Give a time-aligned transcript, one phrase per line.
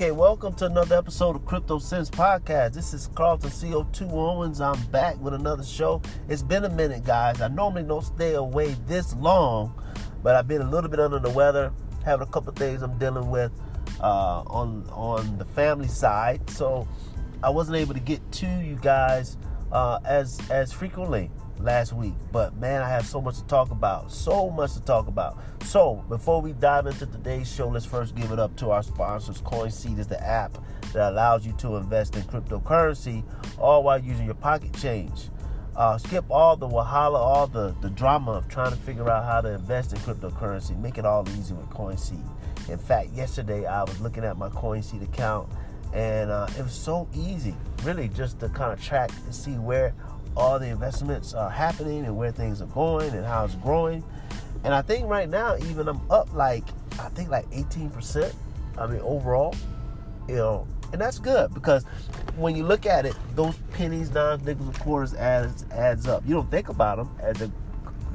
[0.00, 2.72] Okay, welcome to another episode of Crypto Sense Podcast.
[2.72, 4.58] This is Carlton CO2 Owens.
[4.58, 6.00] I'm back with another show.
[6.26, 7.42] It's been a minute, guys.
[7.42, 9.74] I normally don't stay away this long,
[10.22, 11.70] but I've been a little bit under the weather,
[12.02, 13.52] having a couple things I'm dealing with
[14.00, 16.48] uh, on on the family side.
[16.48, 16.88] So
[17.42, 19.36] I wasn't able to get to you guys
[19.72, 22.14] uh, as as frequently last week.
[22.32, 24.10] But man, I have so much to talk about.
[24.10, 25.38] So much to talk about.
[25.64, 29.40] So before we dive into today's show, let's first give it up to our sponsors.
[29.42, 30.58] CoinSeed is the app
[30.92, 33.22] that allows you to invest in cryptocurrency
[33.58, 35.28] all while using your pocket change.
[35.76, 39.40] Uh, skip all the wahala, all the, the drama of trying to figure out how
[39.40, 40.76] to invest in cryptocurrency.
[40.78, 42.28] Make it all easy with CoinSeed.
[42.68, 45.48] In fact, yesterday I was looking at my CoinSeed account
[45.92, 49.94] and uh, it was so easy, really, just to kind of track and see where
[50.36, 54.04] all the investments are happening and where things are going and how it's growing.
[54.62, 56.64] And I think right now, even I'm up like
[56.98, 58.34] I think like 18%.
[58.78, 59.54] I mean, overall,
[60.28, 61.84] you know, and that's good because
[62.36, 66.22] when you look at it, those pennies, dimes, nickels, and quarters adds adds up.
[66.26, 67.50] You don't think about them as a,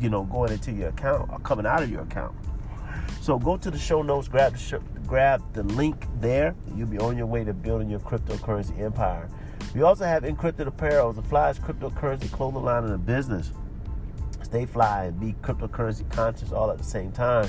[0.00, 2.34] you know, going into your account or coming out of your account.
[3.20, 6.54] So go to the show notes, grab the show, grab the link there.
[6.74, 9.28] You'll be on your way to building your cryptocurrency empire.
[9.74, 13.52] We also have Encrypted Apparel, the flyest cryptocurrency clothing line in the business.
[14.42, 17.48] Stay fly and be cryptocurrency conscious all at the same time.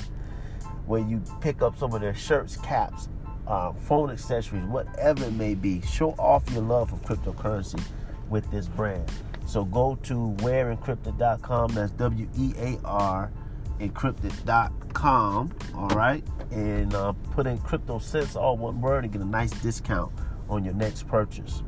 [0.86, 3.08] Where you pick up some of their shirts, caps,
[3.46, 5.80] uh, phone accessories, whatever it may be.
[5.82, 7.82] Show off your love for cryptocurrency
[8.28, 9.10] with this brand.
[9.46, 11.74] So go to wearencrypted.com.
[11.74, 13.30] That's W E A R
[13.78, 15.54] encrypted.com.
[15.74, 16.24] All right.
[16.50, 20.12] And uh, put in crypto cents, all one word, and get a nice discount
[20.48, 21.62] on your next purchase.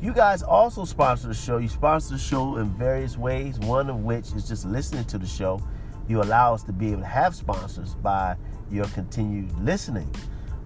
[0.00, 1.58] You guys also sponsor the show.
[1.58, 5.26] You sponsor the show in various ways, one of which is just listening to the
[5.26, 5.62] show.
[6.08, 8.36] You allow us to be able to have sponsors by
[8.70, 10.12] your continued listening.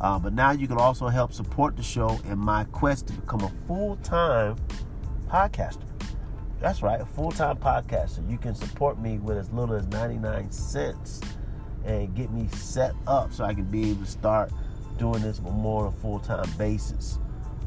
[0.01, 3.43] Uh, but now you can also help support the show in my quest to become
[3.43, 4.57] a full time
[5.29, 5.86] podcaster.
[6.67, 8.29] That's right, full time podcaster.
[8.29, 11.21] You can support me with as little as 99 cents
[11.85, 14.51] and get me set up so I can be able to start
[14.99, 17.21] doing this on more on a full time basis.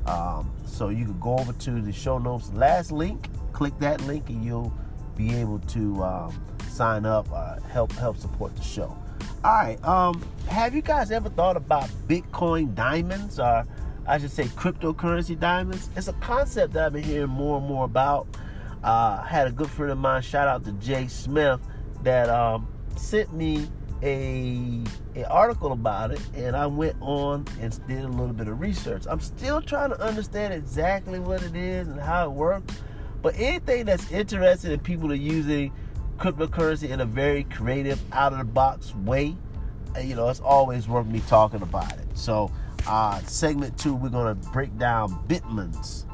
[0.05, 4.27] Um, so you can go over to the show notes last link, click that link,
[4.27, 4.73] and you'll
[5.15, 8.97] be able to um, sign up, uh, help help support the show.
[9.45, 13.65] All right, um, have you guys ever thought about Bitcoin diamonds, or
[14.05, 15.88] I should say cryptocurrency diamonds?
[15.95, 18.27] It's a concept that I've been hearing more and more about.
[18.84, 21.59] Uh, had a good friend of mine, shout out to Jay Smith,
[22.03, 23.67] that um, sent me
[24.01, 24.81] a
[25.16, 29.03] an article about it and I went on and did a little bit of research.
[29.09, 32.73] I'm still trying to understand exactly what it is and how it works.
[33.22, 35.73] But anything that's interested in people are using
[36.18, 39.35] cryptocurrency in a very creative, out of the box way,
[39.95, 42.07] uh, you know, it's always worth me talking about it.
[42.13, 42.51] So,
[42.88, 46.06] uh, segment two, we're gonna break down Bitmonds,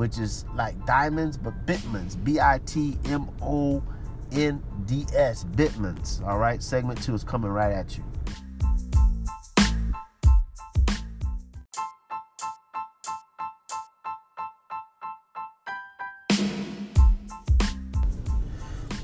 [0.00, 3.82] which is like diamonds, but Bitmonds, B I T M O
[4.30, 6.26] NDS Bitmonds.
[6.26, 8.04] All right, segment two is coming right at you.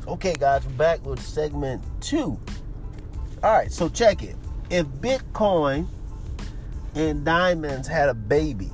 [0.08, 2.40] Okay, guys, we're back with segment two.
[3.42, 4.36] All right, so check it.
[4.70, 5.88] If Bitcoin
[6.94, 8.70] and diamonds had a baby,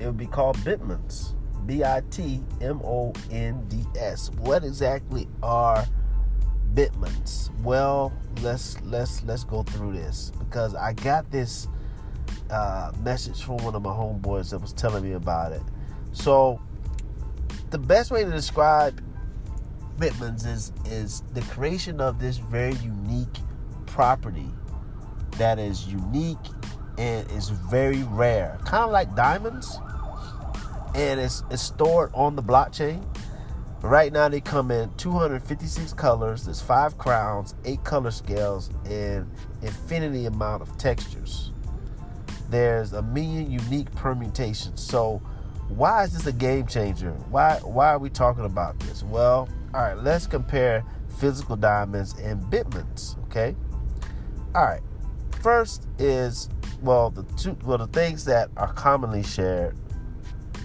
[0.00, 1.34] it would be called Bitmonds.
[1.66, 4.30] B I T M O N D S.
[4.38, 5.84] What exactly are
[6.74, 7.50] Bitmonds?
[7.60, 11.68] Well, let's let's let's go through this because I got this
[12.50, 15.62] uh, message from one of my homeboys that was telling me about it.
[16.12, 16.60] So,
[17.70, 19.02] the best way to describe
[19.98, 23.38] Bitmonds is is the creation of this very unique
[23.86, 24.50] property
[25.32, 26.38] that is unique
[26.96, 29.78] and is very rare, kind of like diamonds
[30.94, 33.04] and it's, it's stored on the blockchain.
[33.82, 36.44] Right now, they come in 256 colors.
[36.44, 39.30] There's five crowns, eight color scales, and
[39.62, 41.50] infinity amount of textures.
[42.50, 44.82] There's a million unique permutations.
[44.82, 45.22] So,
[45.68, 47.12] why is this a game changer?
[47.30, 49.02] Why why are we talking about this?
[49.02, 50.84] Well, all right, let's compare
[51.18, 53.16] physical diamonds and bitmonds.
[53.26, 53.54] Okay,
[54.54, 54.82] all right.
[55.42, 56.48] First is
[56.82, 59.76] well the two well the things that are commonly shared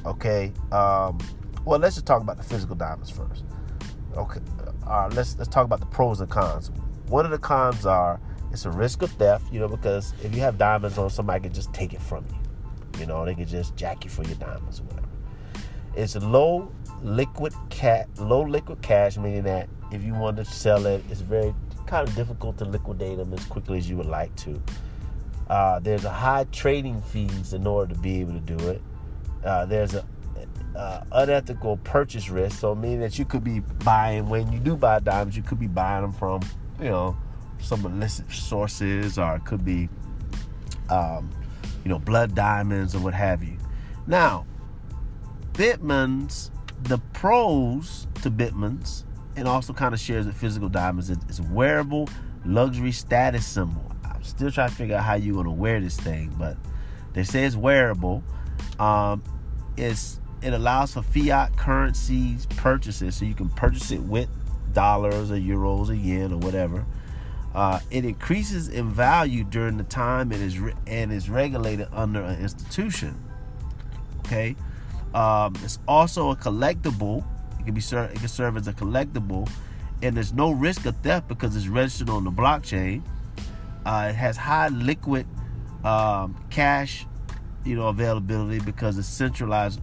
[0.06, 0.52] Okay.
[0.72, 1.18] Um,
[1.66, 3.44] well, let's just talk about the physical diamonds first.
[4.16, 4.40] Okay.
[4.86, 6.72] Uh, let's let's talk about the pros and cons.
[7.07, 8.19] One of the cons are
[8.52, 9.52] it's a risk of theft.
[9.52, 13.00] You know, because if you have diamonds on, somebody can just take it from you.
[13.02, 15.07] You know, they can just jack you for your diamonds or whatever.
[15.96, 21.04] It's low liquid cat, low liquid cash, meaning that if you want to sell it,
[21.10, 21.54] it's very
[21.88, 24.62] kind of difficult to liquidate them as quickly as you would like to.
[25.50, 28.81] Uh, there's a high trading fees in order to be able to do it.
[29.46, 30.04] Uh, there's a
[30.76, 35.00] uh, unethical purchase risk, so meaning that you could be buying when you do buy
[35.00, 36.42] diamonds, you could be buying them from
[36.80, 37.16] you know
[37.62, 39.88] some illicit sources, or it could be
[40.90, 41.30] um,
[41.84, 43.58] you know blood diamonds or what have you.
[44.08, 44.46] Now,
[45.54, 46.52] Bitmonds,
[46.84, 49.06] the pros to Bitmonds,
[49.36, 52.10] and also kind of shares with physical diamonds, is wearable
[52.46, 53.92] luxury status symbol.
[54.04, 56.58] I'm still trying to figure out how you're to wear this thing, but
[57.14, 58.24] they say it's wearable.
[58.80, 59.24] Um,
[59.77, 64.30] it's it allows for fiat currencies purchases, so you can purchase it with
[64.74, 66.86] dollars or euros or yen or whatever.
[67.54, 72.22] Uh, it increases in value during the time it is re- and is regulated under
[72.22, 73.18] an institution.
[74.19, 74.56] Okay,
[75.13, 77.24] um, it's also a collectible.
[77.60, 79.50] It can be ser- it can serve as a collectible,
[80.04, 83.04] and there's no risk of theft because it's registered on the blockchain.
[83.86, 85.25] Uh, it has high liquid
[85.86, 87.06] um, cash,
[87.66, 89.82] you know, availability because it's centralized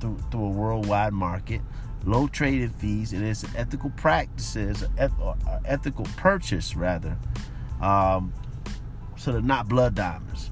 [0.00, 1.60] through, through a worldwide market.
[2.04, 4.84] Low trading fees and it's ethical practices,
[5.20, 7.18] or ethical purchase rather.
[7.80, 8.32] Um,
[9.16, 10.50] so they're not blood diamonds.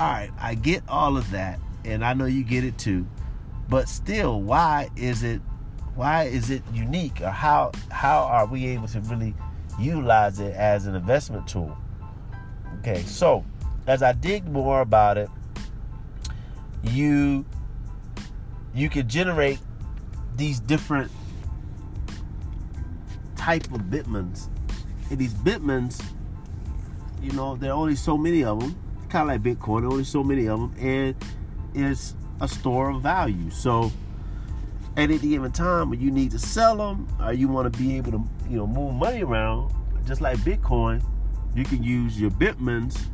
[0.00, 3.06] All right, I get all of that, and I know you get it too.
[3.68, 5.42] But still, why is it
[5.94, 9.34] why is it unique or how how are we able to really
[9.78, 11.76] utilize it as an investment tool
[12.78, 13.44] okay so
[13.86, 15.28] as i dig more about it
[16.84, 17.44] you
[18.74, 19.58] you can generate
[20.36, 21.10] these different
[23.36, 24.48] type of bitmonds.
[25.10, 26.02] And these bitmonds
[27.22, 28.76] you know there are only so many of them
[29.08, 31.14] kind of like bitcoin only so many of them and
[31.74, 33.50] it's a store of value.
[33.50, 33.92] So
[34.96, 37.96] at any given time when you need to sell them or you want to be
[37.96, 39.72] able to you know move money around
[40.06, 41.02] just like bitcoin
[41.54, 43.06] you can use your bitmonds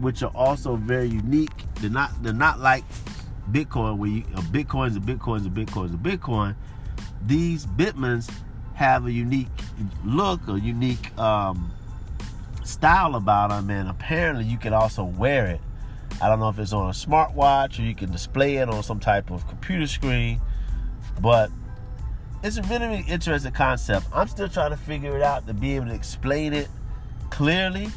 [0.00, 2.84] which are also very unique they're not they're not like
[3.50, 6.54] bitcoin where you a bitcoin's a bitcoin's a bitcoin's a bitcoin
[7.26, 8.32] these bitmonds
[8.74, 9.48] have a unique
[10.04, 11.72] look a unique um,
[12.64, 15.60] style about them and apparently you can also wear it
[16.20, 19.00] i don't know if it's on a smartwatch or you can display it on some
[19.00, 20.40] type of computer screen
[21.20, 21.50] but
[22.42, 24.06] it's a really, really interesting concept.
[24.12, 26.68] I'm still trying to figure it out to be able to explain it
[27.30, 27.88] clearly.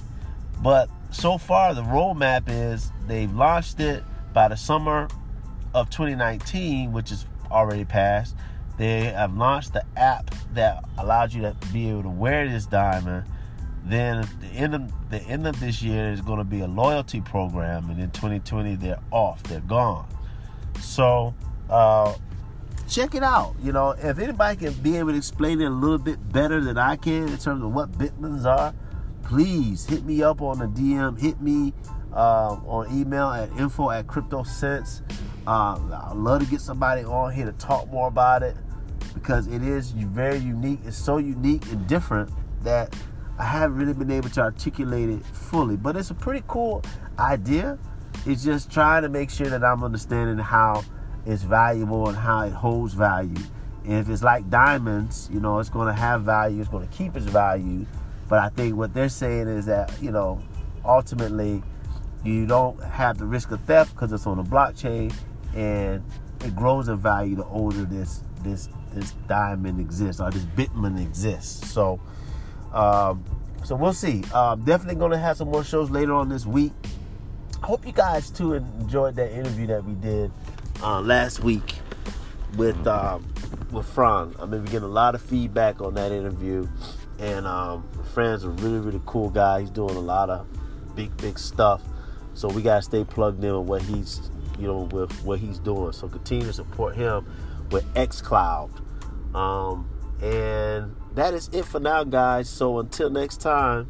[0.61, 4.03] But so far, the roadmap is they've launched it
[4.33, 5.07] by the summer
[5.73, 8.35] of 2019, which is already passed.
[8.77, 13.25] They have launched the app that allows you to be able to wear this diamond.
[13.85, 17.21] Then the end of the end of this year is going to be a loyalty
[17.21, 20.07] program, and in 2020 they're off, they're gone.
[20.81, 21.33] So
[21.69, 22.13] uh,
[22.89, 23.55] check it out.
[23.63, 26.77] You know, if anybody can be able to explain it a little bit better than
[26.77, 28.73] I can in terms of what Bitmonds are,
[29.25, 31.19] please hit me up on the DM.
[31.19, 31.73] Hit me
[32.13, 35.01] uh, on email at info at CryptoSense.
[35.47, 38.55] Uh, I'd love to get somebody on here to talk more about it
[39.13, 40.79] because it is very unique.
[40.85, 42.29] It's so unique and different
[42.63, 42.95] that
[43.37, 45.75] I haven't really been able to articulate it fully.
[45.75, 46.83] But it's a pretty cool
[47.19, 47.77] idea.
[48.25, 50.83] It's just trying to make sure that I'm understanding how
[51.25, 53.35] it's valuable and how it holds value.
[53.83, 56.93] And if it's like diamonds, you know, it's going to have value, it's going to
[56.95, 57.85] keep its value.
[58.27, 60.41] But I think what they're saying is that, you know,
[60.83, 61.61] ultimately
[62.23, 65.13] you don't have the risk of theft because it's on a blockchain
[65.55, 66.03] and
[66.43, 71.71] it grows in value the older this this this diamond exists or this bitmond exists.
[71.71, 71.99] So
[72.73, 73.23] um,
[73.63, 74.23] so we'll see.
[74.33, 76.73] Um, definitely going to have some more shows later on this week.
[77.63, 80.31] Hope you guys too enjoyed that interview that we did
[80.83, 81.75] uh, last week
[82.57, 83.25] with um,
[83.71, 84.35] with Fran.
[84.39, 86.67] I've been getting a lot of feedback on that interview,
[87.19, 89.61] and um, Fran's a really really cool guy.
[89.61, 90.47] He's doing a lot of
[90.95, 91.81] big big stuff,
[92.33, 94.29] so we gotta stay plugged in with what he's
[94.59, 95.91] you know with what he's doing.
[95.91, 97.25] So continue to support him
[97.71, 98.81] with XCloud.
[99.35, 99.89] Um,
[100.21, 102.49] and that is it for now, guys.
[102.49, 103.89] So until next time.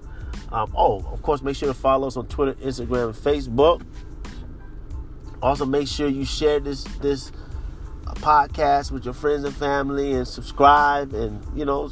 [0.52, 3.86] Um, oh, of course, make sure to follow us on Twitter, Instagram, and Facebook.
[5.42, 7.32] Also, make sure you share this this
[8.06, 11.90] podcast with your friends and family, and subscribe, and you know,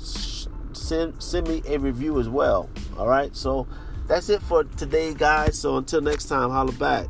[0.84, 2.70] send send me a review as well.
[2.98, 3.68] All right, so
[4.08, 5.58] that's it for today, guys.
[5.58, 7.08] So until next time, holla back.